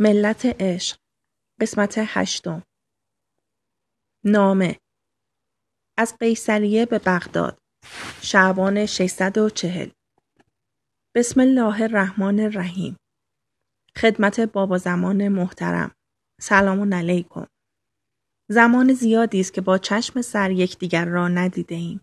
[0.00, 0.98] ملت عشق.
[1.60, 2.62] قسمت هشتم.
[4.24, 4.78] نامه.
[5.96, 7.58] از قیصریه به بغداد.
[8.22, 9.90] شعبان 640
[11.14, 12.96] بسم الله الرحمن الرحیم.
[13.96, 15.94] خدمت بابا زمان محترم.
[16.40, 17.46] سلام علیکم.
[18.50, 22.00] زمان زیادی است که با چشم سر یکدیگر را ندیده ایم.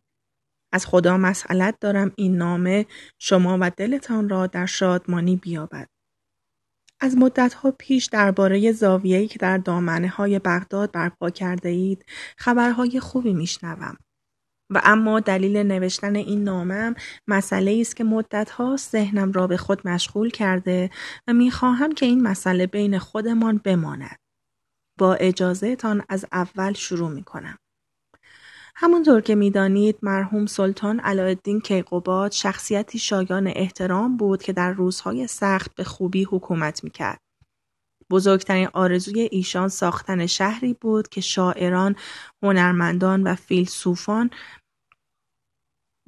[0.71, 2.85] از خدا مسئلت دارم این نامه
[3.19, 5.92] شما و دلتان را در شادمانی بیابد.
[7.04, 12.05] از مدتها پیش درباره زاویه‌ای که در دامنه های بغداد برپا کرده اید
[12.38, 13.98] خبرهای خوبی میشنوم.
[14.70, 16.95] و اما دلیل نوشتن این نامم
[17.27, 20.89] مسئله است که مدتها ذهنم را به خود مشغول کرده
[21.27, 24.20] و می‌خواهم که این مسئله بین خودمان بماند.
[24.99, 27.57] با اجازهتان از اول شروع می کنم.
[28.83, 35.75] همونطور که می‌دانید مرحوم سلطان علایالدین کیقوباد شخصیتی شایان احترام بود که در روزهای سخت
[35.75, 37.19] به خوبی حکومت می‌کرد.
[38.09, 41.95] بزرگترین آرزوی ایشان ساختن شهری بود که شاعران،
[42.43, 44.29] هنرمندان و فیلسوفان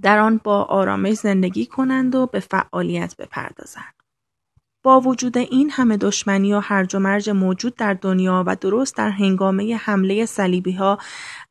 [0.01, 3.94] در آن با آرامش زندگی کنند و به فعالیت بپردازند.
[4.86, 9.09] با وجود این همه دشمنی و هرج و مرج موجود در دنیا و درست در
[9.09, 10.97] هنگامه حمله صلیبی ها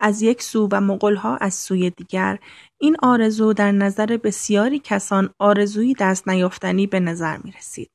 [0.01, 2.39] از یک سو و مغول ها از سوی دیگر
[2.81, 7.91] این آرزو در نظر بسیاری کسان آرزویی دست نیافتنی به نظر می رسید.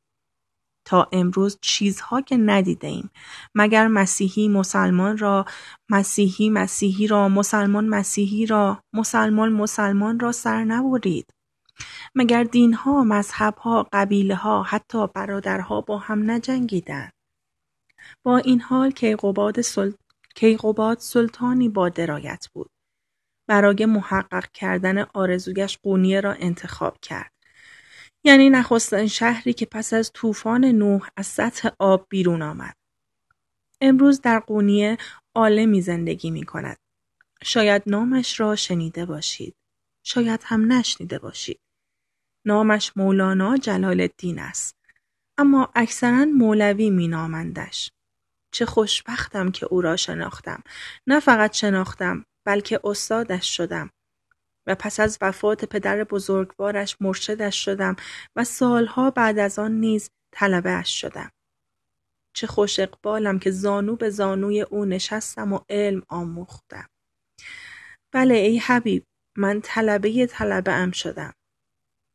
[0.85, 3.09] تا امروز چیزها که ندیده ایم
[3.55, 5.45] مگر مسیحی مسلمان را
[5.89, 11.38] مسیحی مسیحی را مسلمان مسیحی را مسلمان مسلمان را سر نبرید
[12.15, 13.89] مگر دینها، مذهبها،
[14.35, 17.13] ها حتی برادرها با هم نجنگیدند.
[18.23, 19.91] با این حال کیقوباد, سل...
[20.35, 22.69] کیقوباد سلطانی با درایت بود.
[23.47, 27.31] برای محقق کردن آرزویش قونیه را انتخاب کرد.
[28.23, 32.75] یعنی نخستین شهری که پس از طوفان نوح از سطح آب بیرون آمد.
[33.81, 34.97] امروز در قونیه
[35.35, 36.77] عالمی زندگی می کند.
[37.43, 39.55] شاید نامش را شنیده باشید.
[40.03, 41.59] شاید هم نشنیده باشید.
[42.49, 44.75] نامش مولانا جلال الدین است.
[45.37, 47.91] اما اکثرا مولوی می نامندش.
[48.51, 50.63] چه خوشبختم که او را شناختم.
[51.07, 53.89] نه فقط شناختم بلکه استادش شدم.
[54.67, 57.95] و پس از وفات پدر بزرگوارش مرشدش شدم
[58.35, 61.31] و سالها بعد از آن نیز طلبهاش شدم.
[62.33, 66.87] چه خوش اقبالم که زانو به زانوی او نشستم و علم آموختم.
[68.11, 69.03] بله ای حبیب
[69.37, 71.33] من طلبه طلبه ام شدم.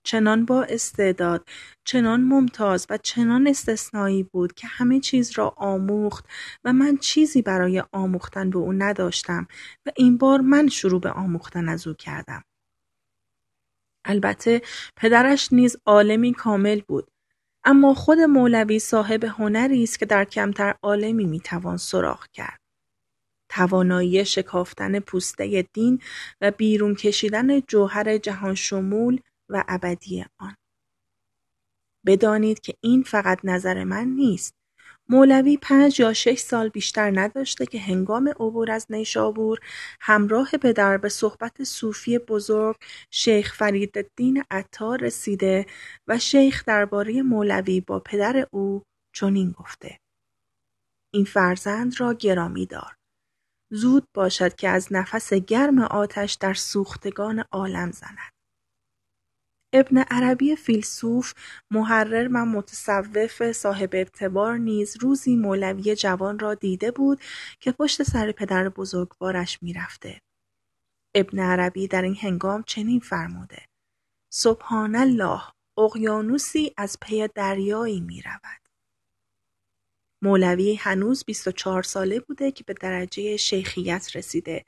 [0.04, 1.48] چنان با استعداد،
[1.84, 6.25] چنان ممتاز و چنان استثنایی بود که همه چیز را آموخت
[6.65, 9.47] و من چیزی برای آموختن به او نداشتم
[9.87, 12.44] و این بار من شروع به آموختن از او کردم.
[14.04, 14.62] البته
[14.97, 17.10] پدرش نیز عالمی کامل بود
[17.65, 22.60] اما خود مولوی صاحب هنری است که در کمتر عالمی می‌توان سراغ کرد.
[23.48, 26.00] توانایی شکافتن پوسته دین
[26.41, 30.56] و بیرون کشیدن جوهر جهان شمول و ابدی آن.
[32.06, 34.55] بدانید که این فقط نظر من نیست.
[35.09, 39.59] مولوی پنج یا شش سال بیشتر نداشته که هنگام عبور از نیشابور
[40.00, 42.77] همراه پدر به صحبت صوفی بزرگ
[43.10, 45.66] شیخ فرید دین عطار رسیده
[46.09, 48.83] و شیخ درباره مولوی با پدر او
[49.15, 49.99] چنین گفته
[51.15, 52.97] این فرزند را گرامی دار
[53.71, 58.34] زود باشد که از نفس گرم آتش در سوختگان عالم زند
[59.75, 61.33] ابن عربی فیلسوف،
[61.71, 67.21] محرر و متصوف صاحب اعتبار نیز روزی مولوی جوان را دیده بود
[67.61, 70.21] که پشت سر پدر بزرگوارش می‌رفته.
[71.15, 73.63] ابن عربی در این هنگام چنین فرموده
[74.31, 75.41] سبحان الله
[75.79, 78.65] اقیانوسی از پی دریایی می رود.
[80.23, 84.65] مولوی هنوز 24 ساله بوده که به درجه شیخیت رسیده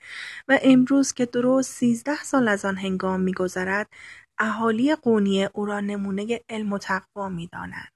[0.48, 3.88] و امروز که درست 13 سال از آن هنگام میگذرد
[4.38, 7.92] اهالی قونیه او را نمونه علم و تقوا می‌دانند.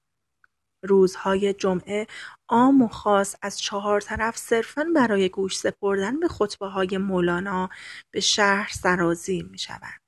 [0.83, 2.07] روزهای جمعه
[2.49, 7.69] عام و خاص از چهار طرف صرفا برای گوش سپردن به خطبه های مولانا
[8.11, 10.01] به شهر سرازیر می شوند.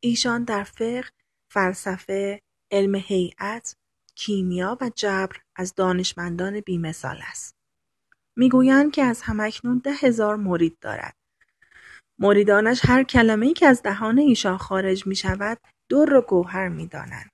[0.00, 1.04] ایشان در فقه،
[1.50, 3.76] فلسفه، علم هیئت،
[4.14, 7.56] کیمیا و جبر از دانشمندان بیمثال است.
[8.36, 11.17] می‌گویند که از همکنون ده هزار مرید دارد.
[12.18, 13.02] مریدانش هر
[13.42, 17.30] ای که از دهان ایشان خارج می شود در و گوهر می دانند.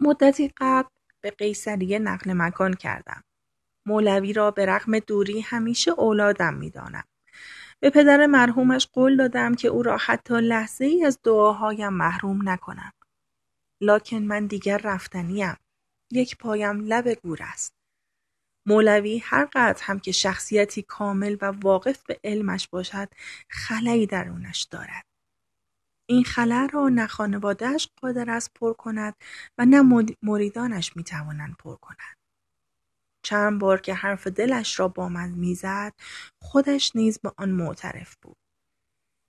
[0.00, 0.88] مدتی قبل
[1.20, 3.24] به قیصریه نقل مکان کردم.
[3.86, 7.04] مولوی را به رغم دوری همیشه اولادم می دانم.
[7.80, 12.92] به پدر مرحومش قول دادم که او را حتی لحظه ای از دعاهایم محروم نکنم.
[13.80, 15.56] لکن من دیگر رفتنیم.
[16.10, 17.81] یک پایم لب گور است.
[18.66, 23.08] مولوی هر قدر هم که شخصیتی کامل و واقف به علمش باشد
[23.48, 25.04] خلایی درونش دارد.
[26.06, 29.14] این خلا را نه خانوادهش قادر است پر کند
[29.58, 32.16] و نه مریدانش می توانند پر کنند.
[33.22, 35.94] چند بار که حرف دلش را با من می‌زد
[36.42, 38.36] خودش نیز به آن معترف بود.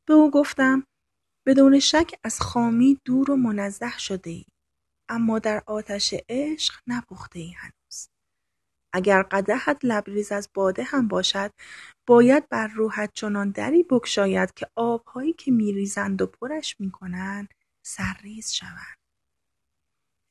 [0.08, 0.88] به او گفتم
[1.46, 4.46] بدون شک از خامی دور و منزه شده ای
[5.10, 7.83] اما در آتش عشق نپخته ای هنوز.
[8.94, 11.52] اگر قدحت لبریز از باده هم باشد
[12.08, 18.98] باید بر روحت چنان دری بکشاید که آبهایی که میریزند و پرش می‌کنند سرریز شوند.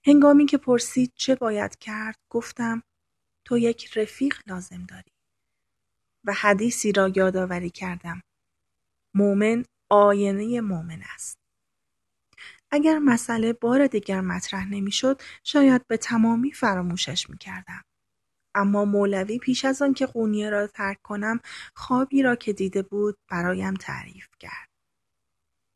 [0.06, 2.82] هنگامی که پرسید چه باید کرد گفتم
[3.44, 5.10] تو یک رفیق لازم داری.
[6.24, 8.22] و حدیثی را یادآوری کردم.
[9.14, 11.38] مؤمن آینه مؤمن است.
[12.70, 17.82] اگر مسئله بار دیگر مطرح نمی‌شد شاید به تمامی فراموشش می‌کردم.
[18.54, 21.40] اما مولوی پیش از آن که قونیه را ترک کنم
[21.74, 24.68] خوابی را که دیده بود برایم تعریف کرد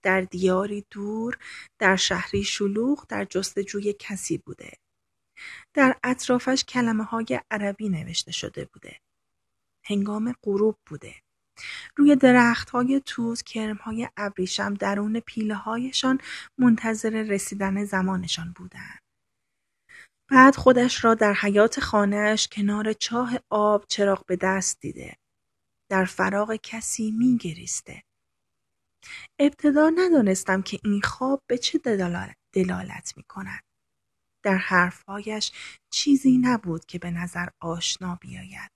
[0.02, 1.38] در دیاری دور
[1.78, 4.72] در شهری شلوغ در جستجوی کسی بوده
[5.74, 9.00] در اطرافش کلمه های عربی نوشته شده بوده.
[9.84, 11.14] هنگام غروب بوده.
[11.96, 16.18] روی درخت های توز کرم های ابریشم درون پیله هایشان
[16.58, 19.05] منتظر رسیدن زمانشان بودند.
[20.28, 25.16] بعد خودش را در حیات خانهش کنار چاه آب چراغ به دست دیده.
[25.88, 28.02] در فراغ کسی می گریسته.
[29.38, 31.78] ابتدا ندانستم که این خواب به چه
[32.52, 33.62] دلالت می کند.
[34.42, 35.52] در حرفهایش
[35.90, 38.70] چیزی نبود که به نظر آشنا بیاید.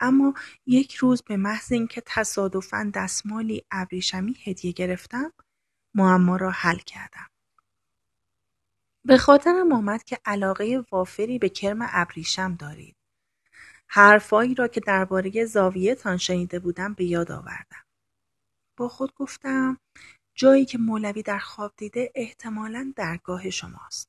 [0.00, 0.34] اما
[0.66, 5.32] یک روز به محض اینکه تصادفا دستمالی ابریشمی هدیه گرفتم
[5.94, 7.26] معما را حل کردم.
[9.08, 12.96] به خاطرم آمد که علاقه وافری به کرم ابریشم دارید.
[13.86, 17.84] حرفایی را که درباره زاویه تان شنیده بودم به یاد آوردم.
[18.76, 19.78] با خود گفتم
[20.34, 24.08] جایی که مولوی در خواب دیده احتمالا درگاه شماست.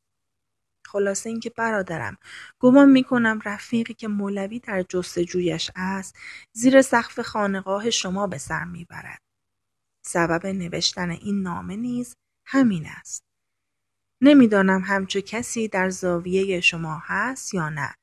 [0.86, 2.18] خلاصه اینکه برادرم
[2.60, 6.16] گمان می‌کنم رفیقی که مولوی در جستجویش است
[6.52, 9.22] زیر سقف خانقاه شما به سر می‌برد
[10.02, 12.16] سبب نوشتن این نامه نیز
[12.46, 13.29] همین است
[14.22, 17.96] نمی‌دانم همچو کسی در زاویه شما هست یا نه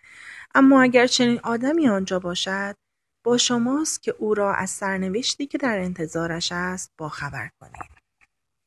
[0.54, 2.76] اما اگر چنین آدمی آنجا باشد
[3.24, 7.96] با شماست که او را از سرنوشتی که در انتظارش است با خبر کنید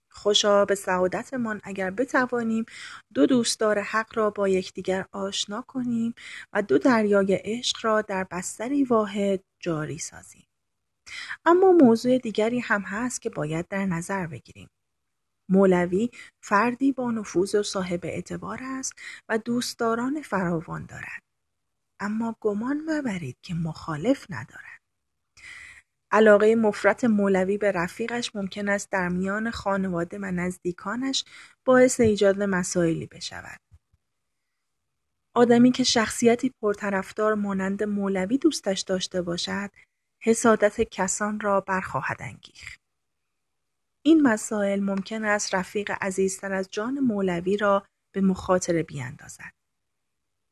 [0.09, 2.65] خوشا به سعادتمان اگر بتوانیم
[3.13, 6.13] دو دوستدار حق را با یکدیگر آشنا کنیم
[6.53, 10.47] و دو دریای عشق را در بستری واحد جاری سازیم.
[11.45, 14.69] اما موضوع دیگری هم هست که باید در نظر بگیریم.
[15.49, 16.09] مولوی
[16.41, 18.93] فردی با نفوذ و صاحب اعتبار است
[19.29, 21.23] و دوستداران فراوان دارد.
[21.99, 24.79] اما گمان مبرید که مخالف ندارد.
[26.11, 31.25] علاقه مفرط مولوی به رفیقش ممکن است در میان خانواده و نزدیکانش
[31.65, 33.59] باعث ایجاد مسائلی بشود.
[35.33, 39.69] آدمی که شخصیتی پرطرفدار مانند مولوی دوستش داشته باشد،
[40.21, 42.88] حسادت کسان را برخواهد انگیخت.
[44.01, 49.53] این مسائل ممکن است رفیق عزیزتر از جان مولوی را به مخاطره بیاندازد.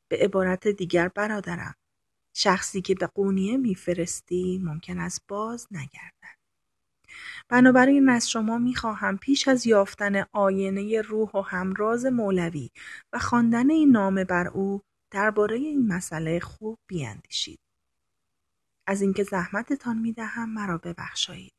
[0.08, 1.76] به عبارت دیگر برادرم
[2.34, 6.38] شخصی که به قونیه میفرستی ممکن است باز نگردد.
[7.50, 12.70] بنابراین از شما می‌خواهم پیش از یافتن آینه روح و همراز مولوی
[13.14, 14.82] و خواندن این نامه بر او
[15.12, 17.60] درباره این مسئله خوب بیاندیشید.
[18.88, 21.54] از اینکه زحمتتان می‌دهم مرا ببخشایید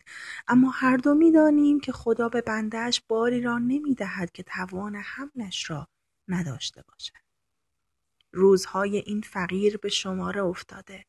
[0.49, 5.88] اما هر دو می‌دانیم که خدا به بندهش باری را نمی‌دهد که توان حملش را
[6.28, 7.28] نداشته باشد
[8.32, 11.04] روزهای این فقیر به شماره افتاده.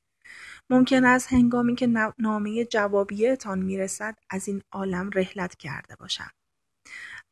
[0.69, 6.31] ممکن است هنگامی که نامه جوابیهتان می‌رسد از این عالم رحلت کرده باشم.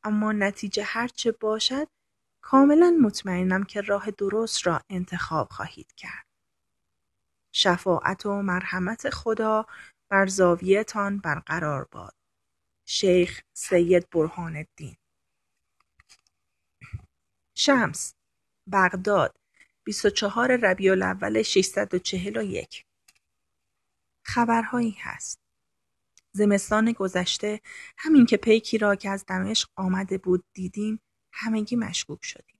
[0.03, 1.87] اما نتیجه هرچه باشد
[2.41, 6.26] کاملا مطمئنم که راه درست را انتخاب خواهید کرد.
[7.59, 9.65] شفاعت و مرحمت خدا
[10.09, 12.15] بر زاویهتان برقرار باد.
[12.85, 14.97] شیخ سید برهان الدین
[17.55, 18.13] شمس
[18.71, 19.35] بغداد
[19.83, 22.85] 24 ربیع الاول 641
[24.23, 25.39] خبرهایی هست.
[26.31, 27.61] زمستان گذشته
[27.97, 30.99] همین که پیکی را که از دمشق آمده بود دیدیم
[31.31, 32.56] همگی مشکوک شدیم.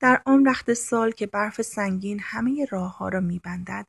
[0.00, 3.86] در آن وقت سال که برف سنگین همه راه ها را میبندد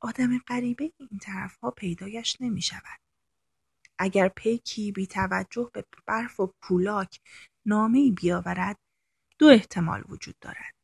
[0.00, 3.00] آدم غریبه این طرف ها پیدایش نمی شود.
[3.98, 7.20] اگر پیکی بی توجه به برف و پولاک
[7.66, 8.78] نامه بیاورد
[9.38, 10.74] دو احتمال وجود دارد.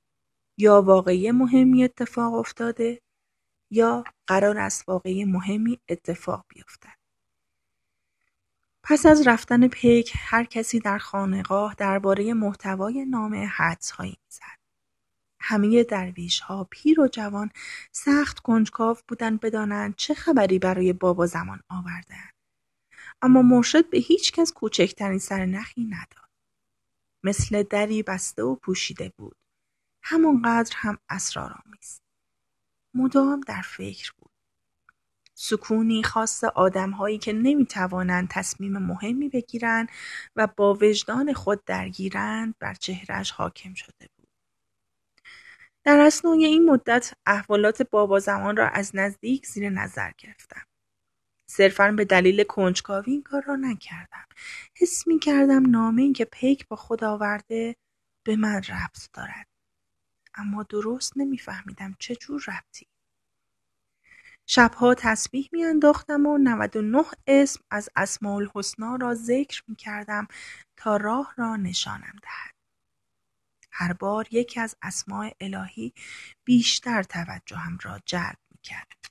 [0.57, 3.01] یا واقعی مهمی اتفاق افتاده
[3.71, 6.99] یا قرار است واقعی مهمی اتفاق بیفتد.
[8.83, 14.60] پس از رفتن پیک هر کسی در خانقاه درباره محتوای نامه حدسهایی می‌زد.
[15.41, 17.51] همه درویش ها پیر و جوان
[17.93, 22.35] سخت کنجکاو بودند بدانند چه خبری برای بابا زمان آوردند.
[23.23, 26.31] اما مرشد به هیچ کس کوچکترین سرنخی نداد.
[27.23, 29.37] مثل دری بسته و پوشیده بود.
[30.03, 32.01] همانقدر هم اسرارآمیز.
[32.95, 34.31] مدام در فکر بود.
[35.35, 39.89] سکونی خاص آدمهایی که نمی‌توانند تصمیم مهمی بگیرند
[40.37, 44.20] و با وجدان خود درگیرند بر چهرش حاکم شده بود.
[45.85, 50.63] در اسنای این مدت احوالات بابا زمان را از نزدیک زیر نظر گرفتم.
[51.47, 54.27] صرفا به دلیل کنجکاوی این کار را نکردم.
[54.75, 57.77] حس می کردم نامه این که پیک با خود آورده
[58.23, 59.47] به من ربط دارد.
[60.35, 62.87] اما درست نمیفهمیدم چه جور ربطی.
[64.47, 70.29] شبها تسبیح میانداختم و 99 اسم از اسماء الحسنا را ذکر می کردم
[70.77, 72.60] تا راه را نشانم دهد.
[73.81, 75.93] هر بار یکی از اسماء الهی
[76.45, 79.05] بیشتر توجهم را جلب می کرد.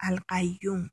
[0.00, 0.90] القیوم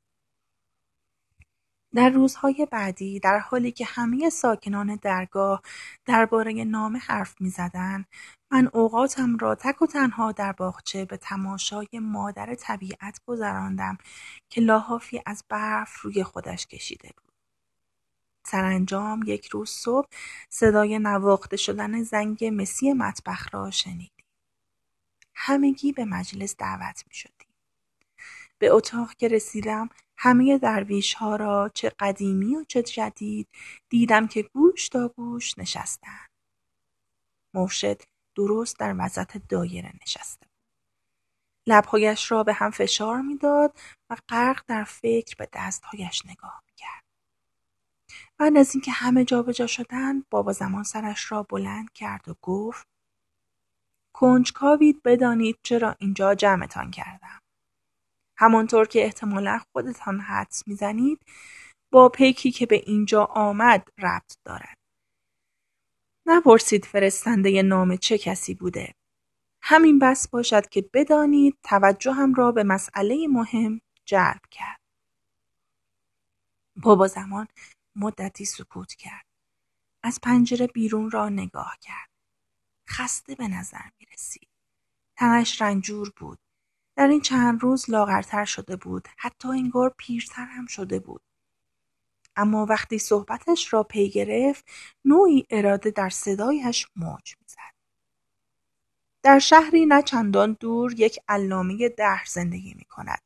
[1.94, 5.62] در روزهای بعدی در حالی که همه ساکنان درگاه
[6.04, 8.06] درباره نامه حرف می‌زدند
[8.50, 13.98] من اوقاتم را تک و تنها در باغچه به تماشای مادر طبیعت گذراندم
[14.50, 17.25] که لاحافی از برف روی خودش کشیده بود.
[18.46, 20.08] سرانجام یک روز صبح
[20.48, 24.24] صدای نواخته شدن زنگ مسی مطبخ را شنیدیم.
[25.34, 27.48] همگی به مجلس دعوت می شدیم.
[28.58, 33.48] به اتاق که رسیدم همه درویش ها را چه قدیمی و چه جدید
[33.88, 36.30] دیدم که گوش تا گوش نشستند.
[37.54, 38.02] مرشد
[38.34, 40.46] درست در وسط دایره نشسته.
[41.66, 43.78] لبهایش را به هم فشار می‌داد
[44.10, 46.65] و غرق در فکر به دستهایش نگاه.
[48.38, 52.86] بعد از اینکه همه جابجا شدند بابا زمان سرش را بلند کرد و گفت
[54.12, 57.40] کنجکاوید بدانید چرا اینجا جمعتان کردم.
[58.36, 61.20] همانطور که احتمالا خودتان حدس می‌زنید
[61.90, 64.78] با پیکی که به اینجا آمد ربط دارد.
[66.26, 68.94] نپرسید فرستنده نام چه کسی بوده.
[69.62, 74.80] همین بس باشد که بدانید توجهم را به مسئله مهم جلب کرد.
[76.76, 77.48] بابا زمان
[77.96, 79.26] مدتی سکوت کرد.
[80.02, 82.10] از پنجره بیرون را نگاه کرد.
[82.88, 84.48] خسته به نظر می رسید.
[85.16, 86.38] تنش رنجور بود.
[86.96, 89.08] در این چند روز لاغرتر شده بود.
[89.16, 91.22] حتی انگار پیرتر هم شده بود.
[92.36, 94.64] اما وقتی صحبتش را پی گرفت
[95.04, 97.76] نوعی اراده در صدایش موج می‌زد
[99.22, 103.22] در شهری نه چندان دور یک علامه دهر زندگی می کند.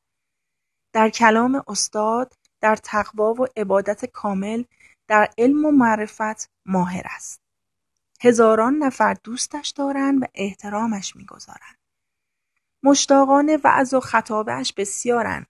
[0.93, 4.65] در کلام استاد در تقوا و عبادت کامل
[5.09, 7.41] در علم و معرفت ماهر است.
[8.21, 11.79] هزاران نفر دوستش دارند و احترامش می‌گذارند.
[12.83, 15.47] مشتاقان وعظ و خطابش بسیارند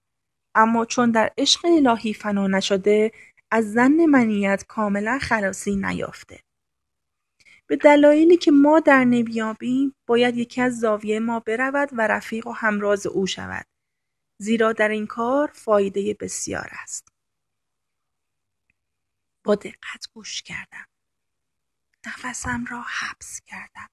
[0.55, 3.11] اما چون در عشق الهی فنا نشده
[3.51, 6.39] از زن منیت کاملا خلاصی نیافته.
[7.67, 12.51] به دلایلی که ما در نمیابیم باید یکی از زاویه ما برود و رفیق و
[12.51, 13.65] همراز او شود.
[14.41, 17.07] زیرا در این کار فایده بسیار است.
[19.43, 20.87] با دقت گوش کردم.
[22.05, 23.89] نفسم را حبس کردم.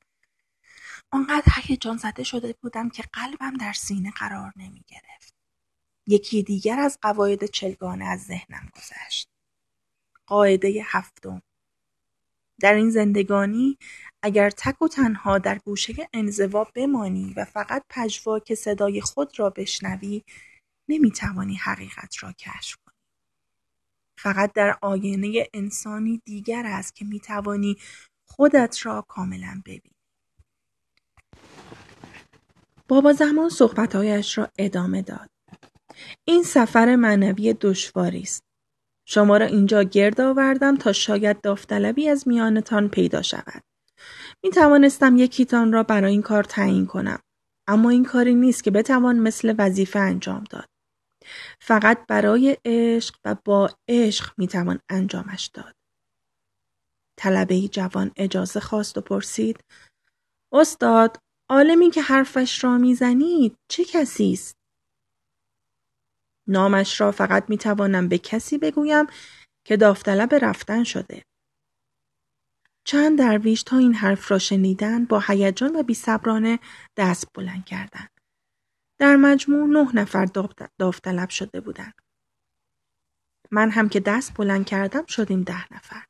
[1.11, 5.35] آنقدر هیجان زده شده بودم که قلبم در سینه قرار نمی گرفت.
[6.07, 9.29] یکی دیگر از قواعد چلگانه از ذهنم گذشت.
[10.27, 11.43] قاعده هفتم
[12.61, 13.79] در این زندگانی
[14.23, 20.25] اگر تک و تنها در گوشه انزوا بمانی و فقط پژواک صدای خود را بشنوی
[20.89, 22.95] نمی‌توانی حقیقت را کشف کنی.
[24.19, 27.77] فقط در آینه انسانی دیگر است که می‌توانی
[28.25, 29.95] خودت را کاملا ببینی.
[32.89, 35.31] بابا زمان صحبتهایش را ادامه داد.
[36.25, 38.45] این سفر معنوی دشواری است.
[39.05, 43.63] شما را اینجا گرد آوردم تا شاید داوطلبی از میانتان پیدا شود.
[44.45, 47.19] می توانستم یکیتان را برای این کار تعیین کنم.
[47.67, 50.69] اما این کاری نیست که بتوان مثل وظیفه انجام داد.
[51.61, 55.75] فقط برای عشق و با عشق می توان انجامش داد.
[57.17, 59.61] طلبه جوان اجازه خواست و پرسید
[60.53, 61.19] استاد
[61.49, 64.57] عالمی که حرفش را می‌زنید چه کسی است
[66.47, 69.07] نامش را فقط می توانم به کسی بگویم
[69.65, 71.25] که داوطلب رفتن شده.
[72.89, 76.59] چند درویش تا این حرف را شنیدن با هیجان و بیصبرانه
[76.97, 78.11] دست بلند کردند.
[78.99, 80.25] در مجموع نه نفر
[80.79, 81.95] داوطلب شده بودند.
[83.51, 86.05] من هم که دست بلند کردم شدیم ده نفر.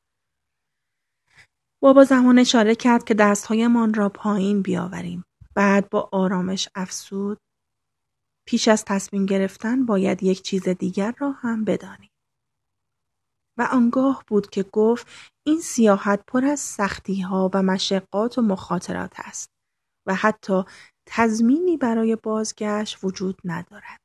[1.82, 5.24] بابا زمان اشاره کرد که دستهایمان را پایین بیاوریم.
[5.54, 7.38] بعد با آرامش افسود
[8.46, 12.10] پیش از تصمیم گرفتن باید یک چیز دیگر را هم بدانیم.
[13.58, 15.06] و آنگاه بود که گفت
[15.44, 19.50] این سیاحت پر از سختی ها و مشقات و مخاطرات است
[20.06, 20.62] و حتی
[21.06, 24.00] تضمینی برای بازگشت وجود ندارد.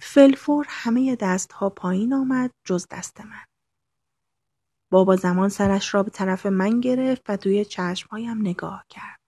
[0.00, 3.44] فلفور همه دستها پایین آمد جز دست من.
[4.90, 9.20] بابا زمان سرش را به طرف من گرفت و توی چشمهایم نگاه کرد.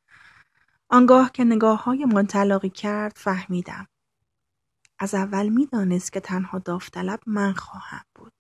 [0.88, 3.88] آنگاه که نگاه های من تلاقی کرد فهمیدم.
[4.99, 8.33] از اول می‌دانست که تنها داوطلب من خواهم بود.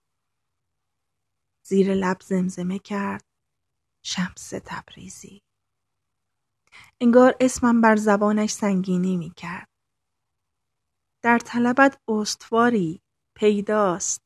[1.68, 3.24] زیر لب زمزمه کرد
[4.02, 5.42] شمس تبریزی.
[7.00, 9.68] انگار اسمم بر زبانش سنگینی می کرد.
[11.22, 13.00] در طلبت استواری
[13.34, 14.22] پیداست.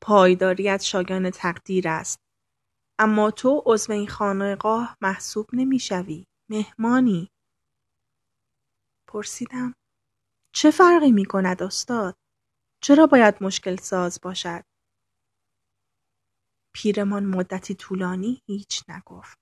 [0.00, 2.20] پایداریت شایان تقدیر است.
[2.98, 6.26] اما تو عضو این خانقاه محسوب نمی‌شوی.
[6.48, 7.30] مهمانی.
[9.06, 9.74] پرسیدم
[10.52, 12.16] چه فرقی می کند استاد؟
[12.80, 14.64] چرا باید مشکل ساز باشد؟
[16.74, 19.38] پیرمان مدتی طولانی هیچ نگفت.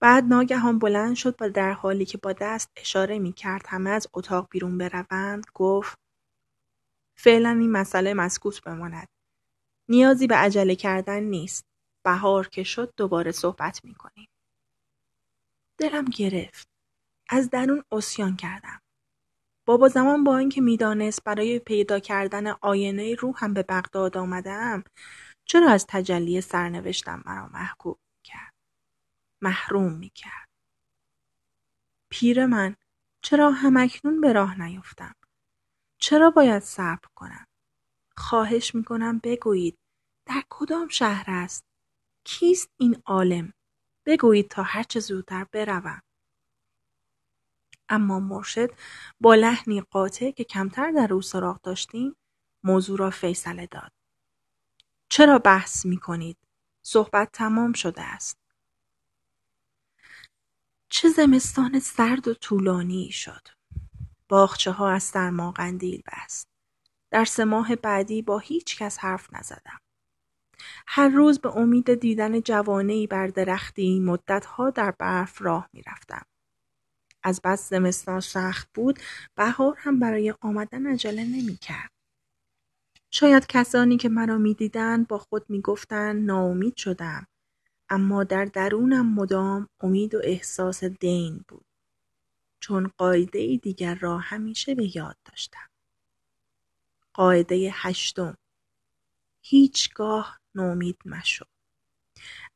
[0.00, 4.06] بعد ناگهان بلند شد و در حالی که با دست اشاره می کرد همه از
[4.14, 5.98] اتاق بیرون بروند گفت
[7.16, 9.08] فعلا این مسئله مسکوت بماند.
[9.88, 11.64] نیازی به عجله کردن نیست.
[12.04, 14.28] بهار که شد دوباره صحبت می کنیم.
[15.78, 16.68] دلم گرفت.
[17.28, 18.80] از درون اسیان کردم.
[19.66, 24.84] بابا زمان با اینکه می‌دانست برای پیدا کردن آینه روحم به بغداد آمدم
[25.44, 28.54] چرا از تجلی سرنوشتم مرا محکوم کرد
[29.40, 30.48] محروم می‌کرد.
[32.08, 32.76] پیر من
[33.22, 35.14] چرا همکنون به راه نیفتم؟
[35.98, 37.46] چرا باید صبر کنم؟
[38.16, 39.78] خواهش می‌کنم بگویید
[40.26, 41.64] در کدام شهر است؟
[42.24, 43.52] کیست این عالم؟
[44.06, 46.02] بگویید تا هرچه زودتر بروم.
[47.88, 48.70] اما مرشد
[49.20, 52.16] با لحنی قاطع که کمتر در او سراغ داشتیم
[52.62, 53.92] موضوع را فیصله داد.
[55.08, 56.36] چرا بحث می کنید؟
[56.82, 58.38] صحبت تمام شده است.
[60.88, 63.48] چه زمستان سرد و طولانی شد.
[64.28, 66.48] باخچه ها از سرما قندیل بست.
[67.10, 69.80] در سه ماه بعدی با هیچ کس حرف نزدم.
[70.86, 76.26] هر روز به امید دیدن جوانه بر درختی مدتها در برف راه می رفتم.
[77.22, 78.98] از بس زمستان سخت بود
[79.34, 81.93] بهار هم برای آمدن عجله نمی کرد.
[83.16, 87.26] شاید کسانی که مرا می‌دیدند با خود می‌گفتند ناامید شدم.
[87.88, 91.64] اما در درونم مدام امید و احساس دین بود
[92.60, 95.68] چون قاعده دیگر را همیشه به یاد داشتم.
[97.14, 98.36] قاعده هشتم
[99.42, 101.44] هیچگاه نومید مشو.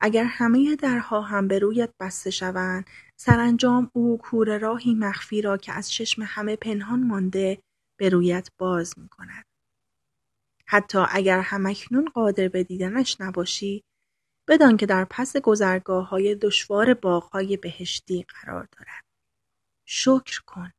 [0.01, 5.73] اگر همه درها هم به رویت بسته شوند سرانجام او کور راهی مخفی را که
[5.73, 7.63] از چشم همه پنهان مانده
[7.97, 9.48] به رویت باز می کند.
[10.71, 13.85] حتی اگر همکنون قادر به دیدنش نباشی
[14.49, 19.05] بدان که در پس گذرگاه های دشوار باغهای بهشتی قرار دارد.
[19.85, 20.73] شکر کن.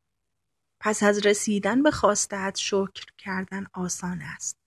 [0.80, 4.58] پس از رسیدن به خواستت شکر کردن آسان است.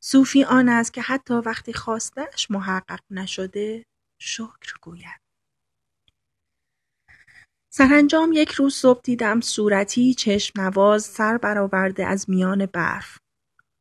[0.00, 3.84] صوفی آن است که حتی وقتی خواستش محقق نشده
[4.18, 5.20] شکر گوید.
[7.70, 13.18] سرانجام یک روز صبح دیدم صورتی چشم نواز سر برآورده از میان برف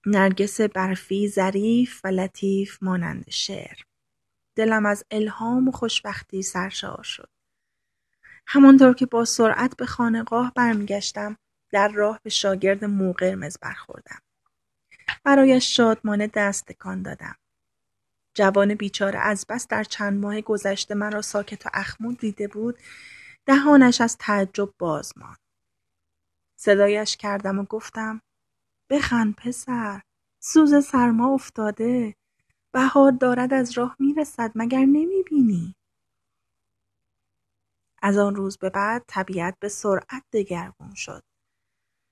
[0.06, 3.78] نرگس برفی ظریف و لطیف مانند شعر.
[4.56, 7.30] دلم از الهام و خوشبختی سرشار شد.
[8.48, 11.38] همانطور که با سرعت به خانقاه برمیگشتم
[11.72, 14.20] در راه به شاگرد مو قرمز برخوردم.
[15.24, 17.36] برایش شادمانه دست تکان دادم.
[18.34, 22.78] جوان بیچاره از بس در چند ماه گذشته مرا ساکت و اخمود دیده بود
[23.46, 25.40] دهانش از تعجب باز ماند.
[26.56, 28.22] صدایش کردم و گفتم
[28.90, 30.02] بخند پسر
[30.40, 32.16] سوز سرما افتاده
[32.72, 35.76] بهار دارد از راه می‌رسد مگر نمی‌بینی
[38.02, 41.24] از آن روز به بعد طبیعت به سرعت دگرگون شد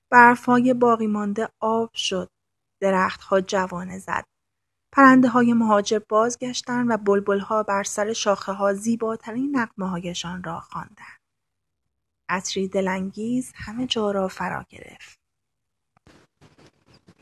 [0.10, 2.30] برفهای باقی مانده آب شد
[2.80, 4.26] درختها جوانه زد
[4.92, 11.20] پرنده های مهاجر بازگشتند و بلبلها بر سر شاخه ها زیباترین نقمه هایشان را خواندند.
[12.30, 15.23] عطری دلانگیز همه جا را فرا گرفت.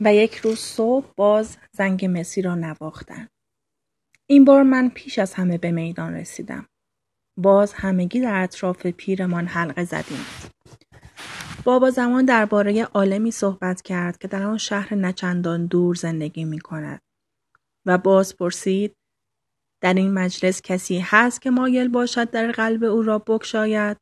[0.04, 3.28] و یک روز صبح باز زنگ مسی را نواختند.
[4.26, 6.66] این بار من پیش از همه به میدان رسیدم.
[7.36, 10.24] باز همگی در اطراف پیرمان حلقه زدیم.
[11.64, 17.00] بابا زمان درباره عالمی صحبت کرد که در آن شهر نچندان دور زندگی می کند.
[17.86, 18.96] و باز پرسید
[19.82, 23.96] در این مجلس کسی هست که مایل باشد در قلب او را بکشاید؟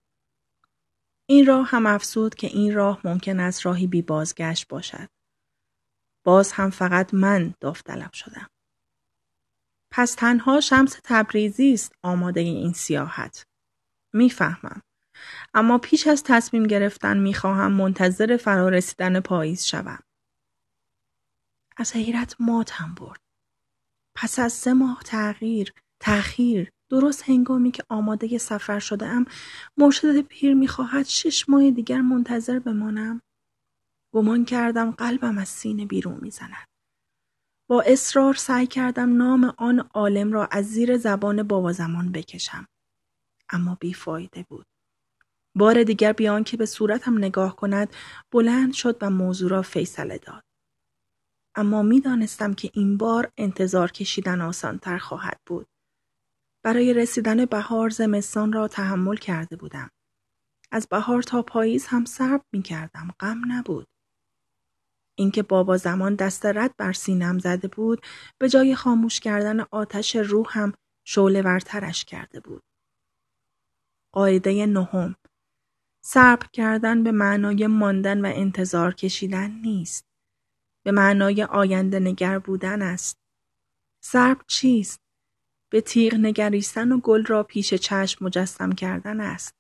[1.29, 5.09] این راه هم افسود که این راه ممکن است راهی بی بازگشت باشد.
[6.25, 8.47] باز هم فقط من داوطلب شدم.
[9.91, 13.47] پس تنها شمس تبریزی است آماده این سیاحت.
[14.13, 14.83] می‌فهمم.
[15.55, 19.99] اما پیش از تصمیم گرفتن می‌خواهم منتظر فرارسیدن پاییز شوم.
[21.77, 23.21] از حیرت ماتم برد.
[24.15, 29.25] پس از سه ماه تغییر، تأخیر، درست هنگامی که آماده سفر شده ام
[29.77, 33.23] مرشد پیر می‌خواهد شش ماه دیگر منتظر بمانم
[34.13, 36.69] گمان کردم قلبم از سینه بیرون می‌زند
[37.69, 42.69] با اصرار سعی کردم نام آن عالم را از زیر زبان بابا زمان بکشم
[43.51, 44.67] اما بیفایده بود
[45.55, 47.89] بار دیگر بیان که به صورتم نگاه کند
[48.33, 50.45] بلند شد و موضوع را فیصله داد
[51.55, 55.67] اما می‌دانستم که این بار انتظار کشیدن آسانتر خواهد بود
[56.63, 59.91] برای رسیدن بهار زمستان را تحمل کرده بودم.
[60.71, 63.15] از بهار تا پاییز هم صبر می کردم.
[63.21, 63.87] غم نبود.
[65.21, 68.07] اینکه بابا زمان دست رد بر سینم زده بود
[68.39, 70.73] به جای خاموش کردن آتش روحم
[71.05, 72.63] شعله ورترش کرده بود.
[74.13, 75.17] قاعده نهم
[76.01, 80.05] صبر کردن به معنای ماندن و انتظار کشیدن نیست.
[80.83, 83.19] به معنای آینده نگر بودن است.
[84.01, 85.01] صبر چیست؟
[85.71, 89.55] به تیغ نگریستن و گل را پیش چشم مجسم کردن است.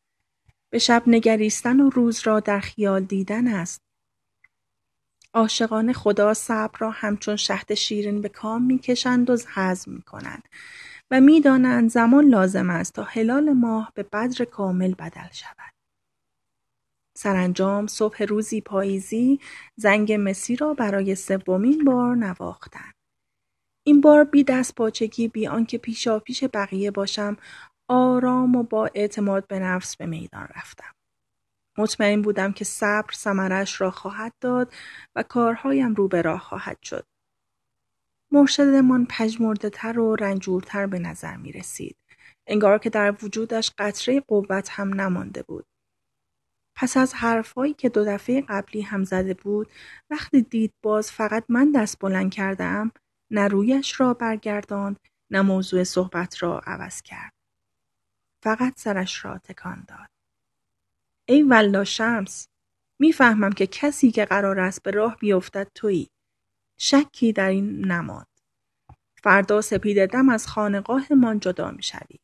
[0.70, 3.89] به شب نگریستن و روز را در خیال دیدن است.
[5.35, 10.49] عاشقان خدا صبر را همچون شهد شیرین به کام می‌کشند و هضم می‌کنند
[11.11, 15.75] و می‌دانند زمان لازم است تا هلال ماه به بدر کامل بدل شود.
[17.19, 19.40] سرانجام صبح روزی پاییزی
[19.77, 22.95] زنگ مسی را برای سومین بار نواختند.
[23.87, 27.37] این بار بی دست پاچگی بی آنکه پیشا پیش بقیه باشم
[27.90, 30.95] آرام و با اعتماد به نفس به میدان رفتم.
[31.81, 34.73] مطمئن بودم که صبر سمرش را خواهد داد
[35.14, 37.07] و کارهایم رو به راه خواهد شد.
[38.33, 41.97] مرشدمان پژمرده تر و رنجورتر به نظر می رسید.
[42.47, 45.66] انگار که در وجودش قطره قوت هم نمانده بود.
[46.77, 49.71] پس از حرفهایی که دو دفعه قبلی هم زده بود
[50.11, 52.93] وقتی دید باز فقط من دست بلند کردم
[53.31, 54.99] نه رویش را برگرداند
[55.31, 57.33] نه موضوع صحبت را عوض کرد.
[58.43, 60.20] فقط سرش را تکان داد.
[61.31, 62.49] ای والله شمس
[62.99, 66.11] می‌فهمم که کسی که قرار است به راه بیفتد تویی.
[66.79, 68.27] شکی در این نماد.
[69.23, 72.19] فردا سپید دم از خانقاه من جدا می شوی.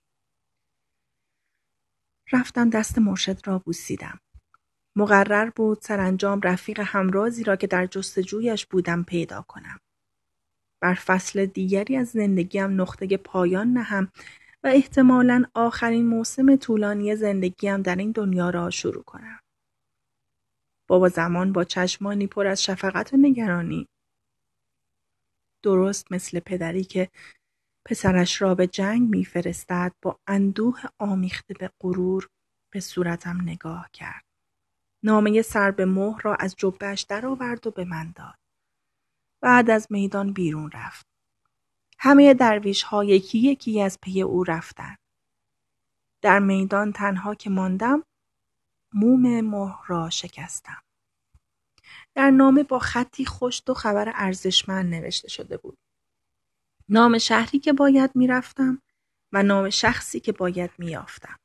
[2.32, 4.20] رفتم دست مرشد را بوسیدم.
[4.96, 9.80] مقرر بود سرانجام رفیق همرازی را که در جستجویش بودم پیدا کنم.
[10.80, 14.12] بر فصل دیگری از زندگیم نقطه پایان نهم
[14.68, 19.38] احتمالا آخرین موسم طولانی زندگیم در این دنیا را شروع کنم.
[20.86, 23.88] بابا زمان با چشمانی پر از شفقت و نگرانی
[25.62, 27.10] درست مثل پدری که
[27.84, 32.28] پسرش را به جنگ میفرستد با اندوه آمیخته به غرور
[32.70, 34.24] به صورتم نگاه کرد.
[35.02, 38.34] نامه سر به مهر را از جبهش درآورد و به من داد.
[39.40, 41.15] بعد از میدان بیرون رفت.
[41.98, 44.96] همه درویش ها یکی یکی از پی او رفتن.
[46.22, 48.04] در میدان تنها که ماندم
[48.92, 50.82] موم مهر را شکستم.
[52.14, 55.78] در نامه با خطی خوش دو خبر ارزشمند نوشته شده بود.
[56.88, 58.82] نام شهری که باید می‌رفتم
[59.32, 61.38] و نام شخصی که باید میافتم.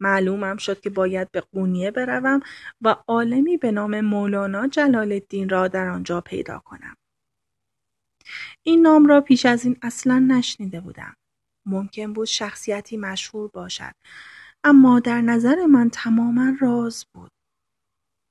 [0.00, 2.40] معلومم شد که باید به قونیه بروم
[2.80, 6.96] و عالمی به نام مولانا جلال الدین را در آنجا پیدا کنم.
[8.62, 11.16] این نام را پیش از این اصلا نشنیده بودم.
[11.66, 13.94] ممکن بود شخصیتی مشهور باشد
[14.64, 17.30] اما در نظر من تماما راز بود.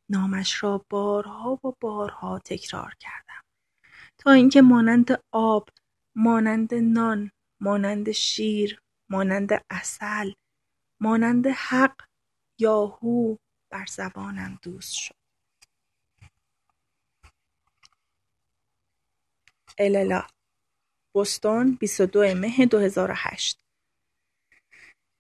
[0.10, 3.44] نامش را بارها و بارها تکرار کردم
[4.18, 5.70] تا اینکه مانند آب،
[6.16, 10.32] مانند نان، مانند شیر، مانند اصل،
[11.00, 12.02] مانند حق
[12.60, 13.36] یاهو
[13.72, 15.19] بر زبانم دوست شد.
[19.80, 20.24] اللا
[21.14, 23.60] بوستون 22 مه 2008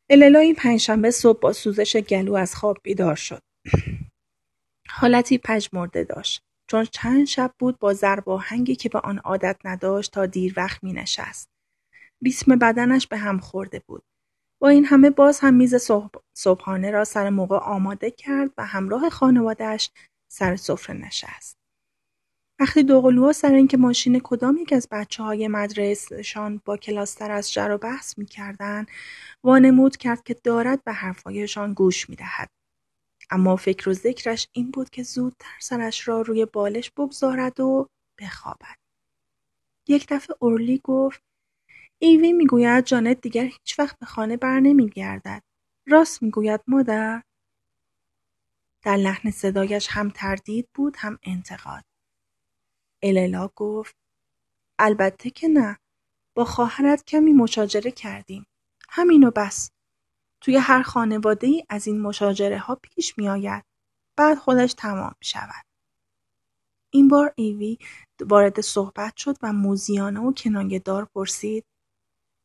[0.10, 3.41] اللا این پنجشنبه صبح با سوزش گلو از خواب بیدار شد.
[4.89, 10.12] حالتی پژمرده داشت چون چند شب بود با ضرب هنگی که به آن عادت نداشت
[10.12, 11.50] تا دیر وقت می نشست.
[12.22, 14.04] بیسم بدنش به هم خورده بود.
[14.62, 15.76] با این همه باز هم میز
[16.34, 19.91] صبحانه را سر موقع آماده کرد و همراه خانوادهش
[20.32, 21.59] سر سفره نشست.
[22.60, 27.72] وقتی دوقلوها سر اینکه ماشین کدام یک از بچه های مدرسهشان با کلاستر از جر
[27.72, 28.88] و بحث می‌کردند
[29.43, 32.50] وانمود کرد که دارد به حرفهایشان گوش می‌دهد.
[33.30, 38.78] اما فکر و ذکرش این بود که زودتر سرش را روی بالش بگذارد و بخوابد.
[39.88, 41.22] یک دفعه اورلی گفت
[42.00, 45.43] ایوی می‌گوید جانت دیگر هیچ وقت به خانه بر نمیگردد.
[45.88, 47.24] راست می‌گوید مادر.
[48.84, 51.88] در لحن صدایش هم تردید بود هم انتقاد.
[53.03, 53.95] اللا گفت
[54.79, 55.77] البته که نه
[56.35, 58.45] با خواهرت کمی مشاجره کردیم
[58.89, 59.71] همینو بس
[60.41, 63.63] توی هر خانواده ای از این مشاجره ها پیش می آید.
[64.15, 65.65] بعد خودش تمام می شود.
[66.89, 67.77] این بار ایوی
[68.21, 71.65] وارد صحبت شد و موزیانه و کنایه دار پرسید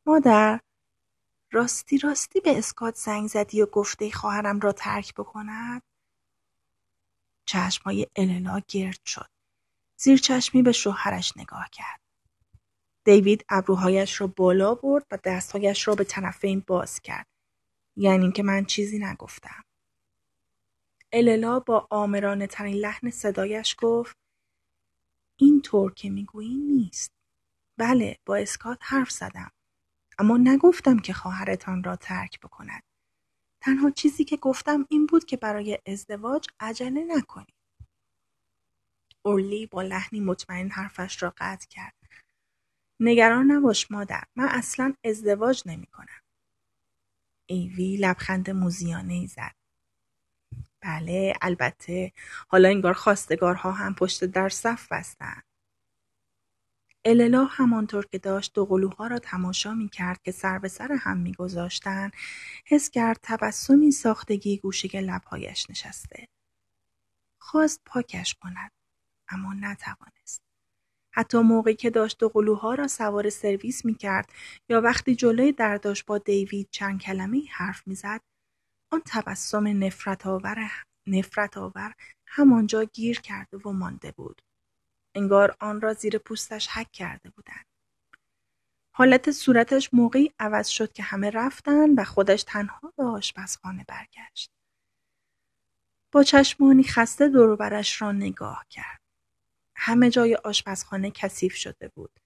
[0.06, 0.60] مادر
[1.50, 5.82] راستی راستی به اسکات زنگ زدی و گفته خواهرم را ترک بکند؟
[7.46, 9.33] چشمای اللا گرد شد.
[9.96, 12.00] زیر چشمی به شوهرش نگاه کرد.
[13.04, 17.26] دیوید ابروهایش را بالا برد و دستهایش را به طرفین باز کرد.
[17.96, 19.64] یعنی که من چیزی نگفتم.
[21.12, 24.16] اللا با آمرانه ترین لحن صدایش گفت
[25.37, 27.12] این طور که می‌گویی نیست.
[27.76, 29.50] بله با اسکات حرف زدم.
[30.18, 32.83] اما نگفتم که خواهرتان را ترک بکند.
[33.61, 37.53] تنها چیزی که گفتم این بود که برای ازدواج عجله نکنید.
[39.26, 41.94] اورلی با لحنی مطمئن حرفش را قطع کرد.
[43.00, 46.22] نگران نباش مادر من اصلا ازدواج نمی کنم.
[47.46, 49.54] ایوی لبخند موزیانه ای زد.
[50.80, 52.12] بله البته
[52.48, 55.42] حالا انگار خواستگارها هم پشت در صف بستن.
[57.04, 61.32] اللا همانطور که داشت دوقلوها را تماشا می کرد که سر به سر هم می
[61.32, 62.10] گذاشتن
[62.66, 66.28] حس کرد تبسمی ساختگی گوشه لبهایش نشسته.
[67.38, 68.72] خواست پاکش کند
[69.28, 70.42] اما نتوانست.
[71.10, 74.30] حتی موقعی که داشت قلوها را سوار سرویس می کرد
[74.68, 78.20] یا وقتی جلوی درداش با دیوید چند کلمه حرف می‌زد
[78.90, 80.70] آن تبسم نفرت آور,
[81.06, 81.94] نفرت آور
[82.26, 84.42] همانجا گیر کرده و مانده بود.
[85.14, 87.64] انگار آن را زیر پوستش حک کرده بودند.
[88.90, 94.50] حالت صورتش موقعی عوض شد که همه رفتن و خودش تنها به آشپزخانه برگشت.
[96.12, 99.03] با چشمانی خسته دوروبرش را نگاه کرد.
[99.86, 102.20] همه جای آشپزخانه کثیف شده بود.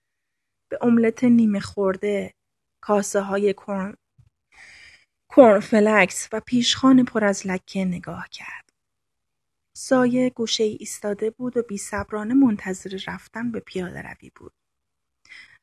[0.70, 2.34] به املت نیمه خورده،
[2.82, 3.94] کاسه های کرن...
[5.36, 8.70] کرنفلکس و پیشخان پر از لکه نگاه کرد.
[9.76, 14.52] سایه گوشه ای ایستاده بود و بیصبرانه منتظر رفتن به پیاده روی بود.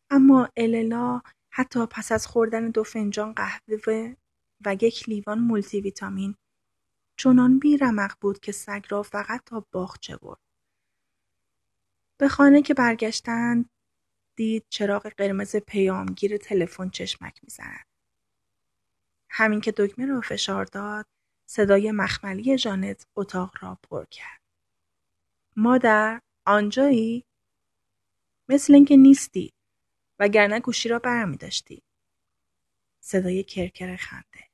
[0.10, 4.15] اما اللا حتی پس از خوردن دو فنجان قهوه
[4.65, 6.36] و یک لیوان مولتی ویتامین
[7.19, 10.44] چنان بیرمق بود که سگ را فقط تا باغچه برد.
[12.17, 13.69] به خانه که برگشتند
[14.36, 17.86] دید چراغ قرمز پیامگیر تلفن چشمک می‌زند.
[19.30, 21.06] همین که دکمه را فشار داد
[21.45, 24.41] صدای مخملی جانت اتاق را پر کرد.
[25.56, 27.25] مادر آنجایی؟
[28.49, 29.54] مثل اینکه نیستی
[30.19, 31.82] وگرنه گوشی را برمی داشتی.
[32.99, 34.49] صدای کرکر خنده.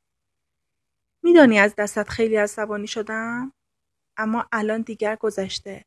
[1.23, 3.53] میدانی از دستت خیلی عصبانی شدم؟
[4.17, 5.85] اما الان دیگر گذشته.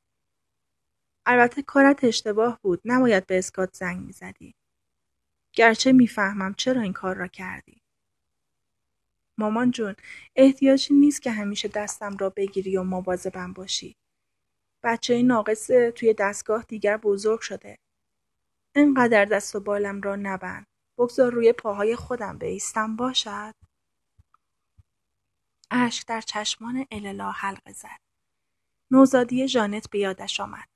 [1.26, 2.80] البته کارت اشتباه بود.
[2.84, 4.54] نباید به اسکات زنگ می‌زدی.
[5.52, 7.80] گرچه می‌فهمم چرا این کار را کردی.
[9.38, 9.94] مامان جون
[10.37, 13.96] احتیاجی نیست که همیشه دستم را بگیری و مواظبم باشی.
[14.82, 17.78] بچه ناقص توی دستگاه دیگر بزرگ شده.
[18.74, 20.66] انقدر دست و بالم را نبند.
[20.98, 23.54] بگذار روی پاهای خودم بیستم باشد؟
[25.70, 28.00] اشک در چشمان اللا حلقه زد.
[28.90, 30.73] نوزادی ژانت به یادش آمد.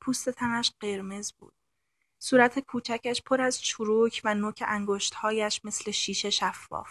[0.00, 1.52] پوست تنش قرمز بود.
[2.18, 6.90] صورت کوچکش پر از چروک و نوک انگشتهایش مثل شیشه شفاف.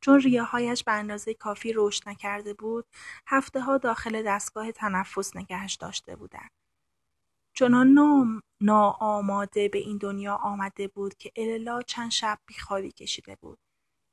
[0.00, 2.86] چون ریههایش به اندازه کافی رشد نکرده بود،
[3.26, 6.50] هفته ها داخل دستگاه تنفس نگهش داشته بودند.
[7.54, 13.58] چنان نام ناآماده به این دنیا آمده بود که اللا چند شب بیخوابی کشیده بود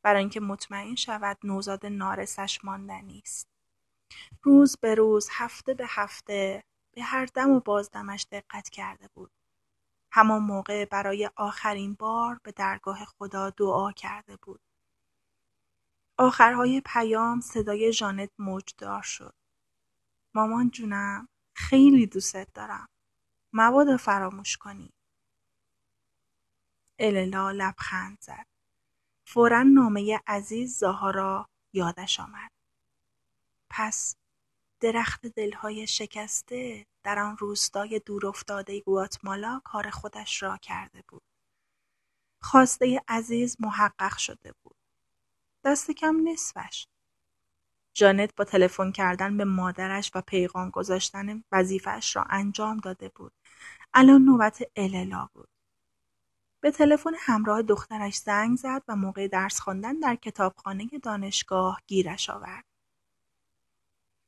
[0.04, 3.48] برای اینکه مطمئن شود نوزاد نارسش ماندنی است
[4.44, 6.64] روز به روز هفته به هفته
[6.96, 9.32] به هر دم و بازدمش دقت کرده بود.
[10.12, 14.62] همان موقع برای آخرین بار به درگاه خدا دعا کرده بود.
[16.18, 19.34] آخرهای پیام صدای ژانت موجدار شد.
[20.34, 22.90] مامان جونم خیلی دوست دارم.
[23.54, 24.94] مبادا فراموش کنی.
[27.00, 28.46] اللا لبخند زد.
[29.26, 32.52] فورا نامه عزیز زاها را یادش آمد.
[33.70, 34.16] پس
[34.80, 41.22] درخت دلهای شکسته در آن روستای دورافتاده گواتمالا کار خودش را کرده بود.
[42.42, 44.76] خواسته عزیز محقق شده بود.
[45.64, 46.88] دست کم نصفش.
[47.94, 53.34] جانت با تلفن کردن به مادرش و پیغام گذاشتن وظیفهش را انجام داده بود.
[53.94, 55.50] الان نوبت اللا بود.
[56.62, 62.75] به تلفن همراه دخترش زنگ زد و موقع درس خواندن در کتابخانه دانشگاه گیرش آورد.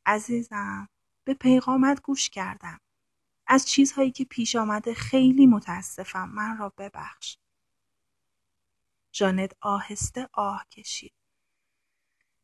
[0.08, 0.90] عزیزم
[1.24, 2.80] به پیغامت گوش کردم.
[3.48, 6.30] از چیزهایی که پیش آمده خیلی متاسفم.
[6.30, 7.38] من را ببخش.
[9.12, 11.14] جانت آهسته آه کشید.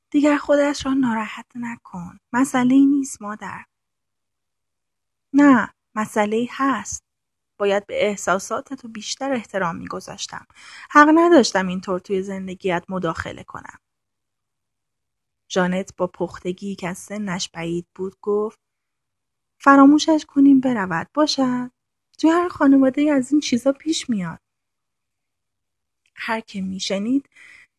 [0.10, 2.20] دیگر خودش را ناراحت نکن.
[2.34, 3.66] مسئله نیست مادر.
[5.34, 7.04] نه مسئله هست.
[7.58, 10.46] باید به احساسات تو بیشتر احترام میگذاشتم.
[10.90, 13.80] حق نداشتم اینطور توی زندگیت مداخله کنم.
[15.48, 18.60] جانت با پختگی که از سنش بعید بود گفت
[19.58, 21.72] فراموشش کنیم برود باشد.
[22.18, 24.40] توی هر خانواده از این چیزا پیش میاد.
[26.16, 27.30] هر که میشنید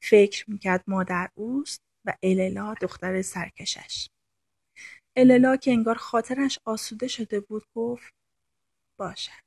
[0.00, 4.08] فکر می‌کرد مادر اوست و اللا دختر سرکشش.
[5.16, 8.14] اللا که انگار خاطرش آسوده شده بود گفت
[8.96, 9.44] باشد.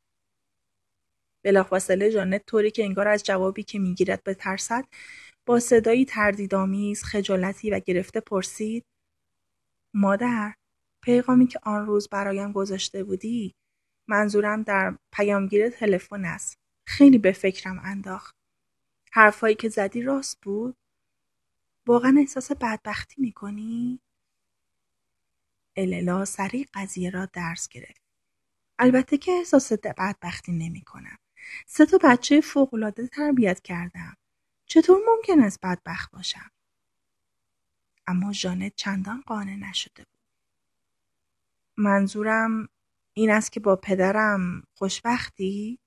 [1.44, 4.86] بلافاصله جانت طوری که انگار از جوابی که می‌گیرد به ترسد
[5.48, 8.86] با صدایی تردیدآمیز خجالتی و گرفته پرسید
[9.94, 10.54] مادر
[11.04, 13.56] پیغامی که آن روز برایم گذاشته بودی
[14.08, 16.60] منظورم در پیامگیر تلفن است.
[16.88, 18.36] خیلی به فکرم انداخت.
[19.12, 20.76] حرفهایی که زدی راست بود؟
[21.86, 24.00] واقعا احساس بدبختی می‌کنی؟
[25.76, 28.02] اللا سریع قضیه را درس گرفت.
[28.80, 31.18] البته که احساس بدبختی نمی‌کنم.
[31.68, 34.18] سه تا بچه فوقالعاده تربیت کردم.
[34.68, 36.52] چطور ممکن است بدبخت باشم؟
[38.08, 40.22] اما ژانت چندان قانع نشده بود.
[41.78, 42.70] منظورم
[43.14, 45.80] این است که با پدرم خوشبختی؟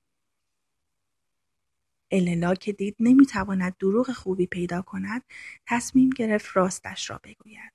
[2.10, 5.22] اللا که دید نمی‌تواند دروغ خوبی پیدا کند
[5.66, 7.72] تصمیم گرفت راستش را بگوید.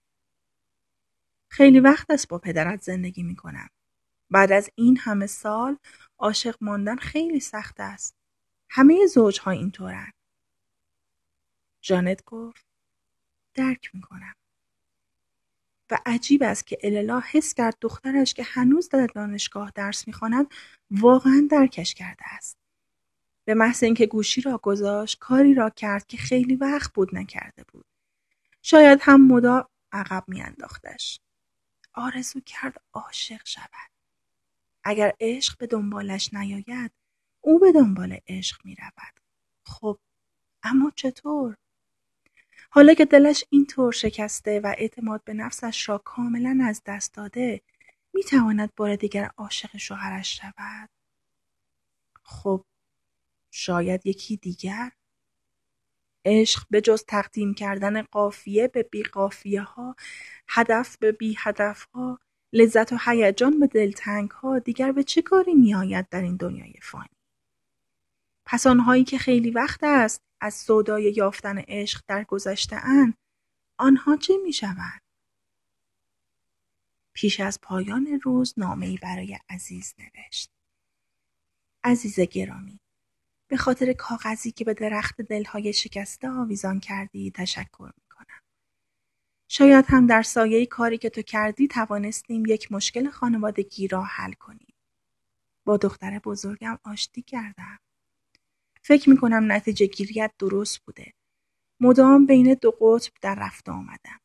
[1.50, 3.70] خیلی وقت است با پدرت زندگی می‌کنم.
[4.30, 5.78] بعد از این همه سال
[6.18, 8.16] عاشق ماندن خیلی سخت است.
[8.70, 10.15] همه زوجها اینطورند
[11.86, 12.66] جانت گفت
[13.54, 14.36] درک می‌کنم.
[15.92, 20.48] و عجیب است که اللا حس کرد دخترش که هنوز در دانشگاه درس می‌خواند
[20.92, 22.58] واقعا درکش کرده است.
[23.46, 27.86] به محض اینکه گوشی را گذاشت کاری را کرد که خیلی وقت بود نکرده بود.
[28.62, 31.20] شاید هم مدا عقب میانداختش.
[31.94, 33.92] آرزو کرد عاشق شود.
[34.84, 36.92] اگر عشق به دنبالش نیاید
[37.42, 39.20] او به دنبال عشق می رود.
[39.66, 40.00] خب
[40.64, 41.58] اما چطور؟
[42.76, 47.62] حالا که دلش اینطور شکسته و اعتماد به نفسش را کاملا از دست داده
[48.14, 50.90] می تواند بار دیگر عاشق شوهرش شود؟
[52.24, 52.66] خب
[53.52, 54.92] شاید یکی دیگر؟
[56.26, 59.96] عشق به جز تقدیم کردن قافیه به بی قافیه ها،
[60.48, 62.20] هدف به بی هدف ها،
[62.54, 66.74] لذت و هیجان به دلتنگ ها دیگر به چه کاری می آید در این دنیای
[66.82, 67.15] فانی؟
[68.46, 73.14] پس آنهایی که خیلی وقت است از سودای یافتن عشق در گذشته ان
[73.78, 75.02] آنها چه می شوند؟
[77.14, 80.52] پیش از پایان روز نامه‌ای برای عزیز نوشت.
[81.84, 82.80] عزیز گرامی
[83.48, 88.42] به خاطر کاغذی که به درخت دلهای شکسته آویزان کردی تشکر می کنم.
[89.48, 94.74] شاید هم در سایه کاری که تو کردی توانستیم یک مشکل خانوادگی را حل کنیم.
[95.66, 97.80] با دختر بزرگم آشتی کردم.
[98.88, 101.14] فکر می کنم نتیجه گیریت درست بوده.
[101.80, 104.20] مدام بین دو قطب در رفت آمدم.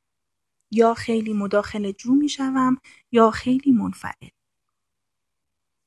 [0.71, 2.79] یا خیلی مداخل جو می شوم
[3.13, 4.29] یا خیلی منفعل.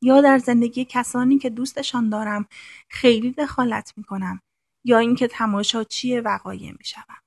[0.02, 2.46] یا در زندگی کسانی که دوستشان دارم
[2.90, 4.42] خیلی دخالت می کنم
[4.84, 7.22] یا اینکه تماشاچی وقایع می شوم.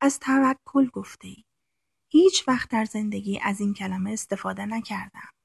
[0.00, 1.44] از توکل گفته ای.
[2.08, 5.35] هیچ وقت در زندگی از این کلمه استفاده نکردم.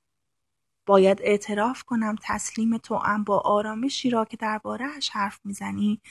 [0.92, 6.02] باید اعتراف کنم تسلیم توام با آرامشی را که دربارهاش حرف می‌زنی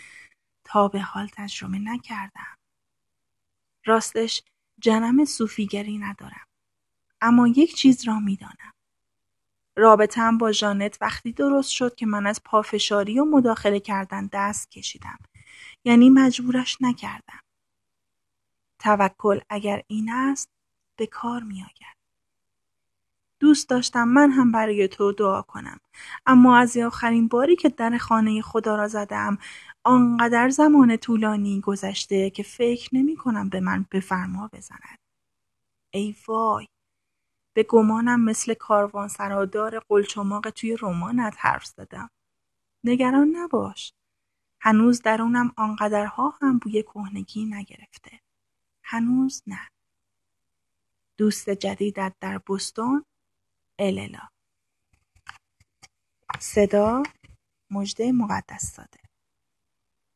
[0.64, 2.58] تا به حال تجربه نکردم.
[3.84, 4.42] راستش
[4.78, 6.46] جنم صوفیگری ندارم.
[7.20, 8.72] اما یک چیز را می‌دانم.
[9.76, 15.18] رابطم با ژانت وقتی درست شد که من از پافشاری و مداخله کردن دست کشیدم.
[15.84, 17.40] یعنی مجبورش نکردم.
[18.78, 20.48] توکل اگر این است
[20.96, 21.99] به کار می آید.
[23.40, 25.80] دوست داشتم من هم برای تو دعا کنم.
[26.26, 29.38] اما از آخرین باری که در خانه خدا را زدم
[29.84, 34.98] آنقدر زمان طولانی گذشته که فکر نمی کنم به من بفرما بزند.
[35.90, 36.66] ای وای
[37.54, 42.10] به گمانم مثل کاروان سرادار قلچماق توی رمانت حرف زدم.
[42.84, 43.92] نگران نباش
[44.60, 48.20] هنوز درونم آنقدرها هم بوی کهنگی نگرفته.
[48.82, 49.60] هنوز نه.
[51.16, 53.04] دوست جدیدت در بستون
[53.80, 54.28] اللا
[56.40, 57.02] صدا
[57.72, 58.99] مجده مقدس داده.